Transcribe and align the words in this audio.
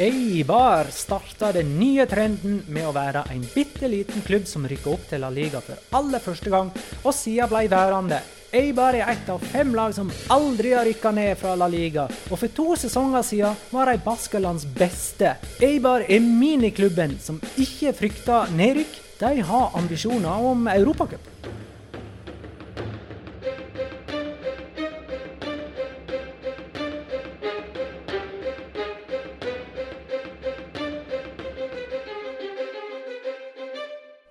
Eibar 0.00 0.86
starta 0.90 1.52
den 1.52 1.74
nye 1.76 2.06
trenden 2.08 2.62
med 2.72 2.86
å 2.88 2.92
være 2.96 3.20
en 3.34 3.42
bitte 3.52 3.84
liten 3.92 4.22
klubb 4.24 4.46
som 4.48 4.62
rykka 4.64 4.94
opp 4.94 5.02
til 5.10 5.20
La 5.20 5.28
Liga 5.28 5.60
for 5.60 5.76
aller 5.98 6.22
første 6.24 6.48
gang, 6.48 6.70
og 7.02 7.12
siden 7.12 7.50
ble 7.50 7.66
værende. 7.68 8.22
Eibar 8.56 8.96
er 8.96 9.10
et 9.12 9.28
av 9.28 9.44
fem 9.52 9.74
lag 9.76 9.92
som 9.92 10.08
aldri 10.32 10.72
har 10.72 10.88
rykka 10.88 11.12
ned 11.12 11.36
fra 11.42 11.52
La 11.52 11.68
Liga, 11.68 12.06
og 12.30 12.40
for 12.40 12.48
to 12.56 12.78
sesonger 12.80 13.26
siden 13.28 13.60
var 13.74 13.92
de 13.92 14.00
Baskelands 14.06 14.64
beste. 14.78 15.34
Eibar 15.60 16.06
er 16.08 16.24
miniklubben 16.24 17.18
som 17.20 17.42
ikke 17.60 17.92
frykter 18.00 18.56
nedrykk. 18.56 18.96
De 19.20 19.44
har 19.50 19.76
ambisjoner 19.76 20.48
om 20.48 20.64
Europacup. 20.78 21.29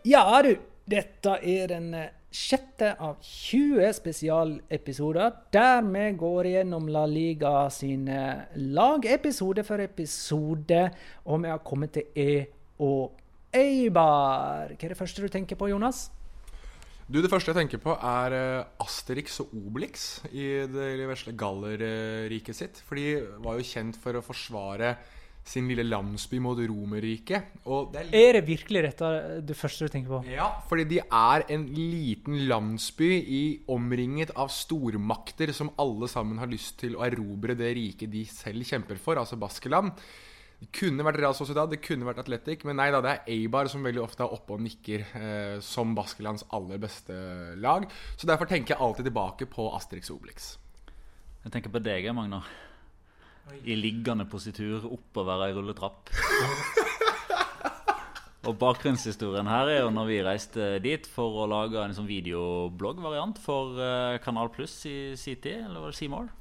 Ja 0.09 0.39
du, 0.41 0.55
dette 0.89 1.35
er 1.45 1.67
den 1.69 1.91
eh, 1.93 2.13
sjette 2.33 2.95
av 3.03 3.19
20 3.21 3.91
spesialepisoder 3.93 5.35
der 5.53 5.83
vi 5.85 6.05
går 6.17 6.47
gjennom 6.49 6.87
La 6.89 7.03
Liga 7.05 7.67
sine 7.73 8.47
lag, 8.55 9.05
episode 9.05 9.61
for 9.67 9.83
episode, 9.83 10.79
og 11.29 11.43
vi 11.43 11.51
har 11.51 11.61
kommet 11.67 11.93
til 11.93 12.09
E 12.17 12.47
og 12.81 13.19
Eibar. 13.53 14.71
Hva 14.71 14.87
er 14.87 14.95
det 14.95 14.97
første 14.97 15.21
du 15.21 15.29
tenker 15.29 15.59
på, 15.59 15.69
Jonas? 15.69 16.07
Du, 17.05 17.21
Det 17.21 17.29
første 17.29 17.53
jeg 17.53 17.59
tenker 17.67 17.83
på, 17.83 17.93
er 17.93 18.37
eh, 18.39 18.81
Asterix 18.81 19.43
og 19.43 19.53
Obelix 19.61 20.23
i 20.31 20.49
det 20.73 21.05
vesle 21.11 21.37
Gallerriket 21.37 22.57
sitt. 22.63 22.81
For 22.87 22.97
de 22.97 23.19
var 23.45 23.61
jo 23.61 23.69
kjent 23.75 24.01
for 24.01 24.17
å 24.17 24.25
forsvare 24.25 24.95
sin 25.45 25.67
lille 25.69 25.85
landsby 25.87 26.39
mot 26.43 26.59
Romerriket. 26.59 27.55
Er 27.65 28.13
Er 28.13 28.33
det 28.37 28.45
virkelig 28.47 28.83
dette 28.83 29.41
det 29.41 29.57
første 29.57 29.85
du 29.85 29.93
tenker 29.93 30.19
på? 30.19 30.23
Ja, 30.29 30.61
fordi 30.69 30.83
de 30.83 30.99
er 30.99 31.45
en 31.49 31.65
liten 31.73 32.47
landsby 32.47 33.09
i, 33.25 33.43
omringet 33.67 34.31
av 34.35 34.49
stormakter 34.49 35.51
som 35.53 35.71
alle 35.77 36.07
sammen 36.07 36.37
har 36.37 36.47
lyst 36.47 36.79
til 36.79 36.95
å 36.95 37.05
erobre 37.07 37.55
det 37.55 37.73
riket 37.75 38.11
de 38.11 38.25
selv 38.25 38.63
kjemper 38.63 38.97
for, 38.97 39.17
altså 39.17 39.39
Baskeland. 39.39 39.91
Det 40.59 40.67
kunne 40.75 41.05
vært 41.07 41.21
Real 41.21 41.35
Sociedad, 41.37 41.69
det 41.71 41.79
kunne 41.79 42.03
vært 42.03 42.19
Atletic, 42.25 42.65
men 42.67 42.75
nei 42.75 42.89
da, 42.91 42.99
det 42.99 43.11
er 43.13 43.29
Eibar 43.31 43.69
som 43.71 43.85
veldig 43.85 44.01
ofte 44.03 44.25
er 44.25 44.33
oppe 44.35 44.57
og 44.57 44.63
nikker 44.65 45.05
eh, 45.15 45.59
som 45.63 45.93
Baskelands 45.95 46.43
aller 46.51 46.81
beste 46.83 47.15
lag. 47.63 47.87
Så 48.19 48.27
derfor 48.27 48.49
tenker 48.49 48.75
jeg 48.75 48.83
alltid 48.83 49.07
tilbake 49.07 49.47
på 49.47 49.69
Asterix 49.77 50.11
og 50.11 50.19
Obelix. 50.19 50.57
Jeg 51.45 51.53
tenker 51.55 51.71
på 51.71 51.79
deg, 51.79 52.09
Magnar. 52.11 52.49
I 53.65 53.75
liggende 53.77 54.25
positur 54.29 54.85
oppover 54.89 55.45
ei 55.47 55.55
rulletrapp. 55.55 56.11
Og 58.49 58.55
bakgrunnshistorien 58.57 59.49
her 59.51 59.69
er 59.69 59.81
jo 59.83 59.93
når 59.93 60.05
vi 60.07 60.19
reiste 60.25 60.67
dit 60.81 61.05
for 61.11 61.43
å 61.43 61.47
lage 61.51 61.81
en 61.83 61.93
sånn 61.93 62.07
videobloggvariant 62.09 63.37
for 63.43 63.77
eh, 63.83 64.19
Kanal 64.23 64.49
Pluss 64.53 64.79
i 64.89 65.13
sin 65.19 65.41
tid, 65.43 65.67
eller 65.67 65.91
Seymour? 65.93 66.31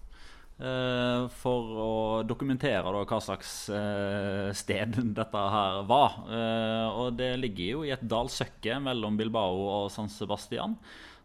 Eh, 0.59 1.25
for 1.39 1.75
å 1.79 1.91
dokumentere 2.27 2.91
da 2.91 3.03
hva 3.07 3.19
slags 3.23 3.51
eh, 3.71 4.49
sted 4.59 4.97
dette 5.19 5.43
her 5.55 5.85
var. 5.87 6.17
Eh, 6.27 6.99
og 6.99 7.15
det 7.19 7.37
ligger 7.39 7.77
jo 7.77 7.85
i 7.87 7.93
et 7.95 8.03
dalsøkke 8.03 8.81
mellom 8.83 9.19
Bilbao 9.21 9.61
og 9.77 9.93
San 9.95 10.11
Sebastian. 10.11 10.75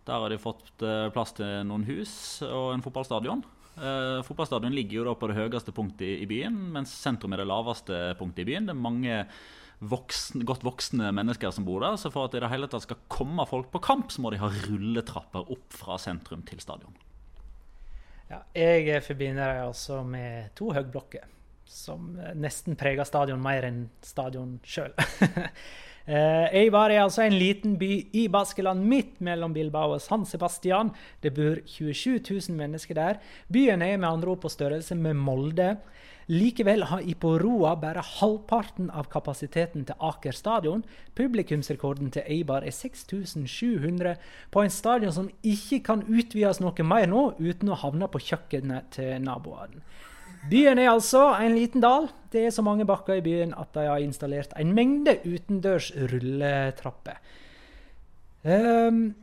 Der 0.06 0.20
har 0.20 0.30
de 0.30 0.38
fått 0.42 0.84
plass 1.16 1.32
til 1.38 1.64
noen 1.64 1.86
hus 1.88 2.14
og 2.44 2.74
en 2.74 2.82
fotballstadion. 2.84 3.40
Uh, 3.74 4.22
fotballstadion 4.26 4.76
ligger 4.76 5.00
jo 5.00 5.06
da 5.08 5.16
på 5.18 5.30
det 5.32 5.38
høyeste 5.40 5.74
punktet 5.74 6.22
i, 6.22 6.28
byen, 6.30 6.56
mens 6.76 6.94
sentrum 6.94 7.34
er 7.34 7.42
det 7.42 7.50
laveste 7.50 8.00
punktet 8.20 8.44
i 8.44 8.52
byen. 8.52 8.70
Det 8.70 8.76
er 8.76 8.84
mange 8.86 9.20
voksne, 9.84 10.44
godt 10.48 10.64
voksne 10.64 11.10
mennesker 11.16 11.52
som 11.52 11.66
bor 11.68 11.84
der, 11.84 11.98
så 12.00 12.12
for 12.14 12.28
at 12.28 12.36
det 12.36 12.42
i 12.42 12.46
det 12.46 12.52
hele 12.54 12.70
tatt 12.72 12.86
skal 12.86 13.02
komme 13.12 13.46
folk 13.50 13.72
på 13.74 13.82
kamp, 13.84 14.14
så 14.14 14.24
må 14.24 14.32
de 14.34 14.42
ha 14.44 14.52
rulletrapper 14.68 15.50
opp 15.54 15.74
fra 15.76 15.98
sentrum 16.02 16.46
til 16.48 16.62
stadion. 16.64 16.96
Ja, 18.30 18.40
jeg 18.58 19.04
forbinder 19.06 19.52
det 19.52 19.66
altså 19.68 20.02
med 20.08 20.54
to 20.58 20.72
høyblokker, 20.74 21.26
som 21.70 22.14
nesten 22.38 22.78
preger 22.80 23.06
stadion 23.08 23.42
mer 23.44 23.66
enn 23.68 23.88
stadion 24.06 24.60
sjøl. 24.66 24.94
Eh, 26.04 26.64
Eibar 26.64 26.92
er 26.92 27.06
altså 27.06 27.24
en 27.24 27.38
liten 27.40 27.78
by 27.80 27.90
i 28.12 28.26
Baskeland 28.28 28.84
midt 28.84 29.22
mellom 29.24 29.54
Bilbao 29.56 29.96
og 29.96 30.02
San 30.04 30.26
Sebastian. 30.28 30.92
Det 31.24 31.32
bor 31.36 31.62
27 31.64 32.20
000 32.20 32.58
mennesker 32.58 32.98
der. 32.98 33.22
Byen 33.48 33.82
er 33.82 33.98
med 33.98 34.10
andre 34.10 34.34
ord 34.36 34.42
på 34.44 34.52
størrelse 34.52 34.96
med 35.00 35.16
Molde. 35.16 35.78
Likevel 36.28 36.86
har 36.88 37.04
Iporoa 37.08 37.74
bare 37.80 38.04
halvparten 38.04 38.90
av 38.92 39.10
kapasiteten 39.12 39.84
til 39.88 40.00
Aker 40.00 40.36
stadion. 40.36 40.84
Publikumsrekorden 41.16 42.12
til 42.16 42.24
Eibar 42.28 42.64
er 42.64 42.72
6700 42.72 44.16
på 44.52 44.64
en 44.64 44.72
stadion 44.72 45.12
som 45.12 45.30
ikke 45.44 45.82
kan 45.84 46.04
utvides 46.08 46.62
noe 46.64 46.88
mer 46.88 47.08
nå 47.12 47.30
uten 47.40 47.72
å 47.72 47.80
havne 47.80 48.08
på 48.12 48.24
kjøkkenet 48.24 48.92
til 48.96 49.20
naboene. 49.24 49.84
Byen 50.50 50.80
er 50.80 50.92
altså 50.92 51.30
en 51.40 51.56
liten 51.56 51.84
dal. 51.84 52.10
Det 52.34 52.46
er 52.46 52.52
så 52.52 52.64
mange 52.66 52.86
bakker 52.86 53.20
i 53.20 53.24
byen 53.24 53.54
at 53.58 53.72
de 53.76 53.86
har 53.88 54.04
installert 54.04 54.54
en 54.60 54.74
mengde 54.76 55.16
utendørs 55.24 55.92
rulletrapper. 56.12 57.20
Um, 58.44 59.14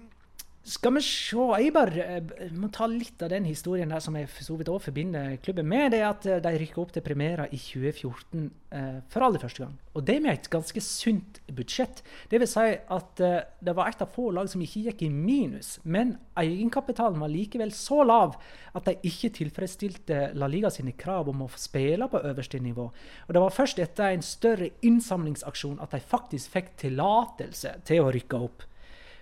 skal 0.63 0.93
vi 0.93 1.01
se 1.01 1.45
Eibar 1.57 1.89
uh, 1.89 2.51
må 2.53 2.69
ta 2.69 2.85
litt 2.91 3.23
av 3.25 3.31
den 3.33 3.47
historien 3.49 3.89
der 3.89 4.03
som 4.05 4.17
jeg 4.19 4.29
for 4.29 4.45
så 4.45 4.57
vidt 4.59 4.69
også 4.69 4.91
forbinder 4.91 5.39
klubben 5.41 5.69
med. 5.71 5.95
Det 5.95 6.01
er 6.03 6.09
at 6.11 6.27
uh, 6.29 6.37
de 6.45 6.53
rykker 6.61 6.83
opp 6.83 6.93
til 6.93 7.05
Primera 7.05 7.47
i 7.49 7.57
2014 7.57 8.45
eh, 8.77 8.99
for 9.11 9.25
aller 9.25 9.41
første 9.41 9.65
gang. 9.65 9.73
Og 9.97 10.05
det 10.07 10.19
med 10.21 10.35
et 10.35 10.51
ganske 10.53 10.83
sunt 10.85 11.41
budsjett. 11.57 12.05
Det 12.31 12.39
vil 12.43 12.51
si 12.51 12.67
at 12.77 13.23
det 13.59 13.75
var 13.75 13.89
et 13.91 14.05
av 14.05 14.13
få 14.13 14.29
lag 14.37 14.49
som 14.53 14.61
ikke 14.63 14.85
gikk 14.85 15.03
i 15.07 15.11
minus. 15.11 15.79
Men 15.83 16.15
egenkapitalen 16.39 17.19
var 17.25 17.33
likevel 17.33 17.73
så 17.75 18.05
lav 18.05 18.37
at 18.77 18.87
de 18.87 18.95
ikke 19.09 19.33
tilfredsstilte 19.41 20.31
La 20.39 20.47
Liga 20.51 20.71
sine 20.71 20.93
krav 20.93 21.33
om 21.33 21.47
å 21.47 21.51
spille 21.59 22.07
på 22.13 22.23
øverste 22.31 22.61
nivå. 22.63 22.91
Og 23.27 23.35
det 23.35 23.43
var 23.43 23.57
først 23.57 23.83
etter 23.83 24.13
en 24.13 24.25
større 24.25 24.71
innsamlingsaksjon 24.87 25.81
at 25.83 25.97
de 25.97 26.05
faktisk 26.05 26.53
fikk 26.55 26.75
tillatelse 26.85 27.81
til 27.89 28.05
å 28.05 28.13
rykke 28.15 28.45
opp. 28.47 28.70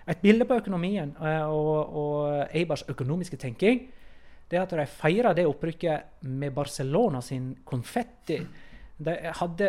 Et 0.09 0.21
bilde 0.23 0.45
på 0.49 0.57
økonomien 0.57 1.11
og, 1.21 1.95
og 2.01 2.55
Eibars 2.57 2.85
økonomiske 2.89 3.37
tenking 3.37 3.87
det 4.49 4.57
er 4.57 4.65
at 4.65 4.73
de 4.73 4.85
feira 4.89 5.35
det 5.37 5.45
opprykket 5.45 6.25
med 6.25 6.55
Barcelona 6.55 7.21
sin 7.21 7.51
konfetti. 7.65 8.39
De 8.99 9.13
hadde 9.39 9.67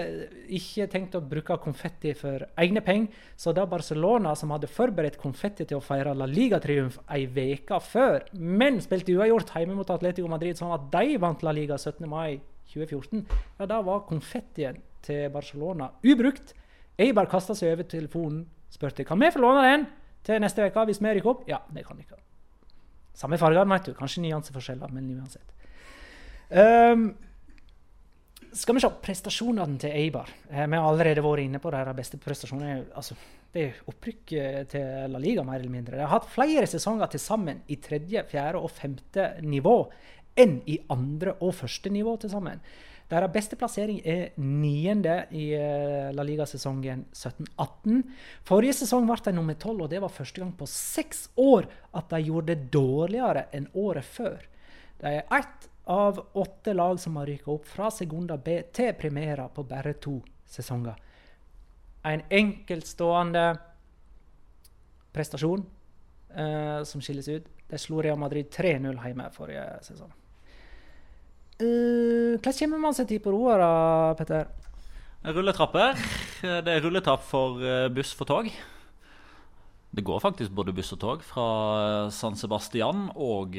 ikke 0.56 0.86
tenkt 0.90 1.14
å 1.14 1.20
bruke 1.22 1.58
konfetti 1.62 2.14
for 2.18 2.46
egne 2.58 2.80
penger, 2.82 3.12
så 3.38 3.52
da 3.54 3.66
Barcelona, 3.68 4.32
som 4.34 4.50
hadde 4.50 4.70
forberedt 4.72 5.20
konfetti 5.20 5.68
til 5.68 5.78
å 5.78 5.84
feire 5.84 6.16
La 6.16 6.26
Liga-triumf 6.26 6.98
ei 7.14 7.28
uke 7.28 7.78
før, 7.84 8.24
men 8.32 8.80
spilte 8.82 9.14
uavgjort 9.14 9.52
hjemme 9.54 9.76
mot 9.78 9.92
Atletico 9.92 10.32
Madrid, 10.32 10.58
sånn 10.58 10.74
at 10.74 10.88
de 10.96 11.20
vant 11.22 11.44
La 11.46 11.54
Liga 11.54 11.78
17. 11.78 12.08
mai 12.10 12.40
2014, 12.72 13.22
ja, 13.60 13.68
da 13.68 13.78
var 13.86 14.06
konfettien 14.08 14.80
til 15.04 15.28
Barcelona 15.30 15.92
ubrukt. 16.02 16.56
Eibar 17.00 17.28
kasta 17.30 17.54
seg 17.54 17.76
over 17.76 17.86
telefonen, 17.86 18.46
spurte 18.72 19.06
kan 19.06 19.20
vi 19.20 19.30
få 19.30 19.44
låne 19.44 19.68
den 19.68 19.86
til 20.26 20.42
neste 20.42 20.66
uke 20.66 20.84
hvis 20.91 21.00
vi 21.03 21.14
rykker 21.16 21.32
opp. 21.32 21.48
Ja, 21.48 21.62
det 21.75 21.86
kan 21.86 22.00
dere. 22.00 22.20
Samme 23.16 23.38
farger, 23.41 23.66
vet 23.69 23.91
du. 23.91 23.97
Kanskje 23.97 24.22
nyanseforskjeller, 24.25 24.92
men 24.94 25.10
uansett. 25.19 25.56
Um, 26.50 27.10
skal 28.56 28.75
vi 28.75 28.82
se 28.82 28.91
prestasjonene 29.04 29.78
til 29.78 29.92
Eibar. 29.94 30.31
Eh, 30.48 30.64
vi 30.66 30.78
har 30.78 30.86
allerede 30.86 31.22
vært 31.22 31.44
inne 31.44 31.60
på 31.62 31.70
deres 31.70 31.97
beste 31.98 32.19
prestasjoner. 32.22 32.86
Altså, 32.98 33.14
det 33.54 33.62
er 33.62 33.82
opprykk 33.91 34.32
til 34.70 35.12
La 35.12 35.20
Liga, 35.22 35.44
mer 35.47 35.60
eller 35.60 35.72
mindre. 35.72 35.98
De 35.98 36.03
har 36.03 36.14
hatt 36.16 36.31
flere 36.31 36.66
sesonger 36.70 37.12
til 37.12 37.22
sammen 37.22 37.62
i 37.70 37.78
tredje, 37.82 38.25
fjerde 38.31 38.62
og 38.62 38.72
femte 38.75 39.32
nivå 39.42 39.76
enn 40.38 40.60
i 40.70 40.78
andre 40.91 41.37
og 41.41 41.54
første 41.58 41.92
nivå 41.92 42.16
til 42.22 42.32
sammen. 42.32 42.62
Deres 43.10 43.32
beste 43.34 43.56
plassering 43.59 43.98
er 44.06 44.37
niende 44.38 45.25
i 45.34 45.49
La 46.14 46.23
Liga-sesongen 46.23 47.08
17-18. 47.11 48.05
Forrige 48.46 48.76
sesong 48.79 49.08
ble 49.08 49.17
de 49.25 49.32
nummer 49.34 49.58
tolv, 49.58 49.82
og 49.82 49.90
det 49.90 49.99
var 50.02 50.14
første 50.14 50.38
gang 50.38 50.52
på 50.55 50.69
seks 50.70 51.25
år 51.43 51.67
at 51.99 52.12
de 52.12 52.20
gjorde 52.29 52.55
det 52.55 52.70
dårligere 52.70 53.49
enn 53.56 53.67
året 53.75 54.06
før. 54.06 54.38
De 55.02 55.17
er 55.19 55.26
ett 55.40 55.67
av 55.90 56.20
åtte 56.38 56.75
lag 56.76 57.00
som 57.02 57.19
har 57.19 57.26
rykket 57.26 57.50
opp 57.50 57.67
fra 57.67 57.90
Segunda 57.90 58.37
B 58.38 58.61
til 58.70 58.94
Primera 58.94 59.49
på 59.50 59.67
bare 59.67 59.96
to 59.99 60.20
sesonger. 60.46 60.94
En 62.06 62.23
enkeltstående 62.31 63.44
prestasjon 65.11 65.67
eh, 66.31 66.81
som 66.87 67.02
skilles 67.02 67.29
ut. 67.29 67.50
De 67.70 67.79
slo 67.79 68.02
Real 68.02 68.19
Madrid 68.19 68.55
3-0 68.55 69.02
hjemme 69.02 69.31
forrige 69.34 69.67
sesong. 69.90 70.14
Uh, 71.60 72.40
hvordan 72.40 72.56
kommer 72.58 72.82
man 72.82 72.96
seg 72.96 73.08
til 73.10 73.22
på 73.22 73.32
roa, 73.34 73.56
da, 73.60 73.70
Petter? 74.18 74.50
Rulletrapper. 75.20 75.98
Det 76.40 76.72
er 76.72 76.80
rulletrapp 76.80 77.24
for 77.28 77.60
buss 77.92 78.14
for 78.16 78.28
tog. 78.28 78.46
Det 79.90 80.04
går 80.06 80.22
faktisk 80.22 80.54
både 80.56 80.72
buss 80.72 80.94
og 80.94 81.00
tog 81.02 81.24
fra 81.26 81.44
San 82.14 82.38
Sebastian 82.40 83.10
og 83.12 83.58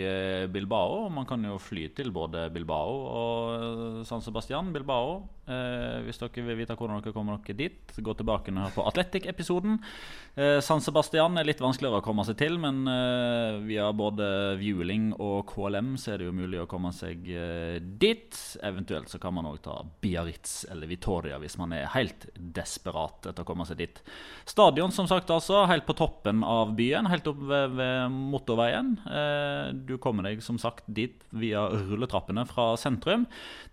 Bilbao. 0.49 1.03
Man 1.13 1.27
kan 1.29 1.43
jo 1.45 1.59
fly 1.61 1.85
til 1.93 2.09
både 2.15 2.47
Bilbao 2.55 2.95
og 3.11 4.01
San 4.09 4.25
Sebastian. 4.25 4.73
Bilbao 4.73 5.19
Eh, 5.51 5.99
hvis 6.05 6.19
dere 6.21 6.45
vil 6.45 6.59
vite 6.61 6.75
hvordan 6.77 7.01
dere 7.01 7.13
kommer 7.15 7.39
dere 7.41 7.57
dit, 7.57 7.93
gå 7.97 8.15
tilbake 8.17 8.53
på 8.75 8.85
Atletic-episoden. 8.87 9.79
Eh, 10.39 10.59
San 10.63 10.79
Sebastian 10.83 11.35
er 11.37 11.47
litt 11.47 11.61
vanskeligere 11.63 11.99
å 11.99 12.05
komme 12.05 12.23
seg 12.27 12.37
til, 12.39 12.55
men 12.61 12.85
eh, 12.87 13.59
via 13.65 13.89
både 13.95 14.27
Vueling 14.61 15.11
og 15.19 15.49
KLM 15.51 15.93
så 15.99 16.13
er 16.13 16.21
det 16.21 16.29
jo 16.29 16.35
mulig 16.35 16.61
å 16.61 16.67
komme 16.71 16.93
seg 16.95 17.27
eh, 17.27 17.77
dit. 17.81 18.37
Eventuelt 18.63 19.11
så 19.11 19.19
kan 19.21 19.35
man 19.35 19.49
òg 19.49 19.59
ta 19.65 19.81
Biarritz 20.03 20.63
eller 20.71 20.87
Vitoria 20.91 21.39
hvis 21.41 21.57
man 21.59 21.75
er 21.75 21.89
helt 21.95 22.29
desperat 22.35 23.27
etter 23.31 23.43
å 23.43 23.49
komme 23.49 23.67
seg 23.67 23.81
dit. 23.81 24.01
Stadion 24.47 24.93
som 24.95 25.09
sagt 25.09 25.31
altså, 25.33 25.65
helt 25.69 25.87
på 25.89 25.97
toppen 25.99 26.45
av 26.47 26.73
byen, 26.77 27.09
helt 27.11 27.27
opp 27.27 27.43
ved, 27.51 27.75
ved 27.75 28.15
motorveien. 28.31 28.95
Eh, 29.03 29.73
du 29.75 29.97
kommer 30.01 30.29
deg 30.29 30.43
som 30.45 30.59
sagt 30.61 30.87
dit 30.87 31.19
via 31.35 31.67
rulletrappene 31.71 32.47
fra 32.47 32.71
sentrum. 32.79 33.27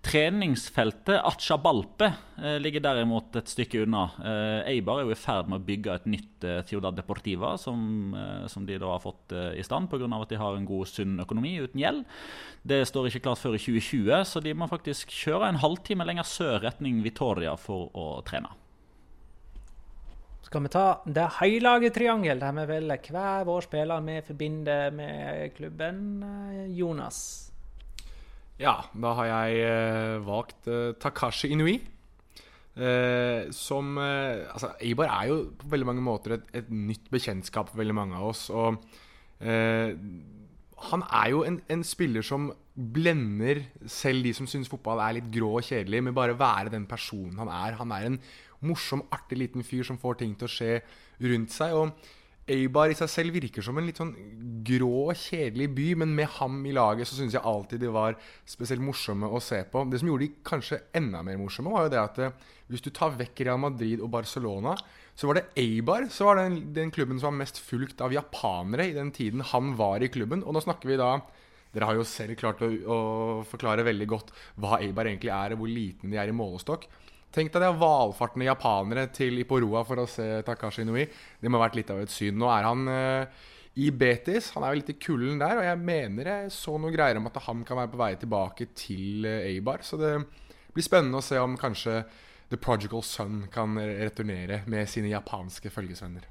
Treningsfeltet 0.04 1.22
Achabalpe 1.22 1.67
eh, 1.70 2.58
ligger 2.60 2.82
derimot 2.84 3.36
et 3.36 3.50
stykke 3.50 3.82
unna. 3.84 4.04
Eh, 4.18 4.70
Eibar 4.74 5.00
er 5.00 5.08
jo 5.08 5.14
i 5.14 5.18
ferd 5.18 5.48
med 5.50 5.60
å 5.60 5.66
bygge 5.66 5.94
et 5.94 6.06
nytt 6.06 6.44
eh, 6.44 6.60
Ciudad 6.68 6.96
Deportiva, 6.96 7.56
som, 7.58 8.14
som 8.48 8.66
de 8.66 8.78
da 8.78 8.92
har 8.94 9.02
fått 9.02 9.34
i 9.54 9.64
stand 9.66 9.90
pga. 9.90 10.08
at 10.08 10.28
de 10.28 10.38
har 10.40 10.56
en 10.56 10.68
god, 10.68 10.88
sunn 10.88 11.18
økonomi 11.20 11.56
uten 11.60 11.80
gjeld. 11.80 12.04
Det 12.62 12.84
står 12.88 13.08
ikke 13.08 13.24
klart 13.26 13.42
før 13.42 13.58
i 13.58 13.62
2020, 13.62 14.24
så 14.24 14.40
de 14.40 14.54
må 14.54 14.68
faktisk 14.70 15.10
kjøre 15.10 15.48
en 15.48 15.62
halvtime 15.62 16.06
lenger 16.06 16.24
sør 16.24 16.62
retning 16.64 17.02
Vitoria 17.02 17.56
for 17.56 17.90
å 17.94 18.22
trene. 18.26 18.50
Skal 20.48 20.64
vi 20.64 20.70
ta 20.72 20.86
det 21.04 21.26
høylagetriangel, 21.42 22.40
der 22.40 22.54
vi 22.56 22.64
velger 22.70 23.12
hver 23.12 23.44
vår 23.44 23.66
spiller 23.66 24.06
vi 24.06 24.20
forbinder 24.24 24.94
med 24.96 25.52
klubben? 25.58 26.24
Jonas. 26.72 27.52
Ja, 28.58 28.80
da 28.90 29.12
har 29.14 29.28
jeg 29.28 29.62
eh, 29.62 30.16
valgt 30.26 30.66
eh, 30.66 30.90
Takashi 30.98 31.52
Inui. 31.54 31.78
Uh, 32.78 33.50
som 33.50 33.96
uh, 33.98 34.46
Altså, 34.52 34.68
Eibar 34.86 35.08
er 35.10 35.30
jo 35.32 35.38
på 35.58 35.66
veldig 35.72 35.86
mange 35.88 36.02
måter 36.06 36.36
et, 36.36 36.44
et 36.60 36.68
nytt 36.70 37.08
bekjentskap 37.10 37.72
for 37.72 37.80
veldig 37.80 37.96
mange 37.98 38.14
av 38.14 38.28
oss. 38.28 38.44
Og 38.54 38.76
uh, 39.42 39.88
han 40.90 41.02
er 41.08 41.32
jo 41.32 41.40
en, 41.42 41.56
en 41.74 41.82
spiller 41.82 42.22
som 42.22 42.52
blender 42.78 43.64
selv 43.90 44.22
de 44.22 44.34
som 44.36 44.46
syns 44.46 44.70
fotball 44.70 45.02
er 45.02 45.16
litt 45.16 45.32
grå 45.34 45.56
og 45.58 45.66
kjedelig, 45.66 46.04
med 46.06 46.14
bare 46.14 46.36
å 46.36 46.38
være 46.38 46.70
den 46.76 46.86
personen 46.86 47.40
han 47.42 47.50
er. 47.50 47.80
Han 47.80 47.94
er 47.96 48.06
en 48.12 48.20
morsom, 48.62 49.02
artig 49.10 49.40
liten 49.42 49.66
fyr 49.66 49.82
som 49.86 49.98
får 49.98 50.20
ting 50.22 50.38
til 50.38 50.46
å 50.46 50.54
skje 50.54 50.78
rundt 51.26 51.54
seg. 51.54 51.74
og 51.74 52.17
Eibar 52.52 52.92
i 52.92 52.96
seg 52.98 53.10
selv 53.12 53.36
virker 53.36 53.64
som 53.64 53.78
en 53.78 53.86
litt 53.86 54.00
sånn 54.00 54.14
grå, 54.68 55.08
kjedelig 55.16 55.68
by, 55.76 55.86
men 56.02 56.14
med 56.16 56.30
ham 56.38 56.60
i 56.68 56.74
laget 56.76 57.08
så 57.08 57.18
syns 57.18 57.36
jeg 57.36 57.44
alltid 57.46 57.82
de 57.84 57.90
var 57.94 58.16
spesielt 58.48 58.84
morsomme 58.84 59.28
å 59.28 59.40
se 59.42 59.60
på. 59.70 59.84
Det 59.88 60.00
som 60.00 60.10
gjorde 60.10 60.26
de 60.26 60.44
kanskje 60.46 60.80
enda 60.98 61.22
mer 61.26 61.40
morsomme, 61.40 61.72
var 61.74 61.86
jo 61.86 61.92
det 61.94 62.00
at 62.02 62.22
eh, 62.24 62.46
hvis 62.68 62.84
du 62.84 62.90
tar 62.94 63.16
vekk 63.16 63.44
Real 63.46 63.60
Madrid 63.62 64.02
og 64.04 64.12
Barcelona, 64.12 64.76
så 65.18 65.28
var 65.28 65.40
det 65.40 65.48
Eibar 65.58 66.06
som 66.14 66.30
var 66.30 66.42
den, 66.42 66.60
den 66.76 66.92
klubben 66.94 67.18
som 67.18 67.32
var 67.32 67.40
mest 67.40 67.60
fulgt 67.64 68.00
av 68.04 68.14
japanere 68.14 68.88
i 68.90 68.96
den 68.96 69.10
tiden 69.14 69.42
han 69.52 69.74
var 69.78 70.04
i 70.04 70.10
klubben. 70.12 70.44
Og 70.44 70.54
nå 70.54 70.64
snakker 70.64 70.92
vi 70.92 71.00
da 71.00 71.16
Dere 71.68 71.84
har 71.84 71.98
jo 71.98 72.04
selv 72.08 72.32
klart 72.40 72.62
å, 72.64 72.68
å 72.72 72.98
forklare 73.44 73.84
veldig 73.84 74.06
godt 74.08 74.30
hva 74.56 74.78
Eibar 74.80 75.04
egentlig 75.10 75.34
er, 75.34 75.52
og 75.52 75.60
hvor 75.60 75.68
liten 75.68 76.08
de 76.08 76.16
er 76.16 76.30
i 76.30 76.36
målestokk. 76.36 76.86
Tenk 77.34 77.52
deg 77.52 77.60
det 77.60 77.74
valfartende 77.80 78.48
japanere 78.48 79.08
til 79.12 79.36
Iporoa 79.42 79.82
for 79.84 80.00
å 80.00 80.08
se 80.08 80.26
Takashi 80.46 80.84
Inui. 80.86 81.04
Det 81.38 81.50
må 81.50 81.60
ha 81.60 81.66
vært 81.66 81.76
litt 81.76 81.90
av 81.92 82.00
et 82.00 82.12
syn. 82.12 82.38
Nå 82.40 82.48
er 82.48 82.64
han 82.64 82.88
uh, 82.88 83.48
i 83.78 83.90
Betis. 83.92 84.50
Han 84.54 84.64
er 84.64 84.72
jo 84.72 84.80
litt 84.80 84.94
i 84.94 84.98
kulden 84.98 85.42
der, 85.42 85.60
og 85.60 85.66
jeg 85.68 85.82
mener 85.90 86.32
jeg 86.32 86.54
så 86.56 86.78
noe 86.80 86.94
greier 86.94 87.20
om 87.20 87.28
at 87.28 87.36
han 87.44 87.60
kan 87.68 87.82
være 87.82 87.92
på 87.92 88.00
vei 88.00 88.14
tilbake 88.18 88.70
til 88.78 89.28
eh, 89.28 89.52
Eibar. 89.52 89.84
Så 89.86 90.00
det 90.00 90.14
blir 90.74 90.86
spennende 90.86 91.20
å 91.20 91.24
se 91.24 91.38
om 91.42 91.54
kanskje 91.60 92.00
The 92.48 92.56
Prodigal 92.56 93.04
Son 93.04 93.44
kan 93.52 93.76
returnere 93.76 94.62
med 94.66 94.88
sine 94.90 95.12
japanske 95.12 95.70
følgesvenner. 95.70 96.24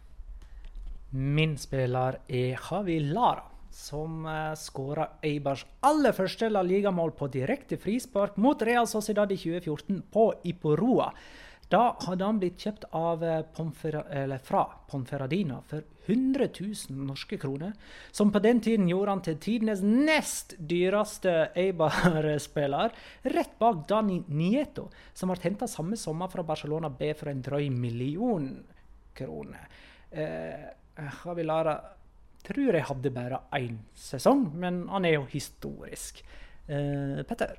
Min 1.14 1.56
spiller 1.62 2.18
er 2.28 2.58
Havi 2.68 2.98
Lara, 3.06 3.46
som 3.78 4.26
uh, 4.26 4.56
skåra 4.58 5.06
Eibars 5.22 5.66
aller 5.86 6.16
første 6.18 6.50
La 6.50 6.64
Liga-mål 6.66 7.14
på 7.18 7.30
direkte 7.30 7.78
frispark 7.78 8.40
mot 8.42 8.62
Real 8.66 8.88
Sociedad 8.90 9.32
i 9.32 9.38
2014 9.38 10.02
på 10.12 10.32
Iporoa. 10.50 11.12
Da 11.70 11.82
hadde 12.06 12.24
han 12.24 12.38
blitt 12.40 12.64
kjøpt 12.64 12.86
eh, 12.96 14.04
eller 14.22 14.40
fra 14.40 14.62
Ponferradina 14.88 15.60
for 15.68 15.84
100 16.08 16.48
000 16.56 17.02
norske 17.10 17.38
kroner, 17.38 17.74
som 18.12 18.32
på 18.32 18.40
den 18.40 18.62
tiden 18.64 18.88
gjorde 18.88 19.12
han 19.12 19.24
til 19.26 19.36
tidenes 19.44 19.84
nest 19.84 20.56
dyreste 20.58 21.50
Eibar-spiller, 21.60 22.96
rett 23.28 23.60
bak 23.60 23.84
Dani 23.90 24.22
Nieto, 24.32 24.88
som 25.14 25.34
ble 25.34 25.44
henta 25.44 25.68
samme 25.68 26.00
sommer 26.00 26.32
fra 26.32 26.48
Barcelona 26.48 26.90
B 26.90 27.12
for 27.20 27.34
en 27.34 27.44
drøy 27.44 27.68
million 27.70 28.48
kroner. 29.18 29.68
Eh, 30.12 30.72
Javi 30.98 31.44
Lara 31.44 31.76
tror 32.48 32.78
jeg 32.78 32.88
hadde 32.90 33.14
bare 33.14 33.44
én 33.58 33.80
sesong, 33.98 34.48
men 34.56 34.86
han 34.92 35.08
er 35.08 35.18
jo 35.18 35.26
historisk. 35.32 36.24
Eh, 36.68 37.24
Petter? 37.28 37.58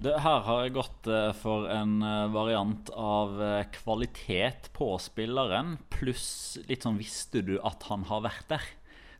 Det, 0.00 0.14
her 0.24 0.44
har 0.46 0.62
jeg 0.64 0.72
gått 0.78 1.08
eh, 1.12 1.28
for 1.36 1.66
en 1.68 1.98
eh, 2.00 2.30
variant 2.32 2.88
av 2.96 3.34
eh, 3.44 3.66
kvalitet 3.74 4.70
på 4.76 4.94
spilleren, 5.02 5.74
pluss 5.92 6.56
litt 6.70 6.86
sånn 6.86 6.96
Visste 7.00 7.42
du 7.44 7.58
at 7.60 7.84
han 7.90 8.06
har 8.08 8.24
vært 8.24 8.46
der? 8.48 8.68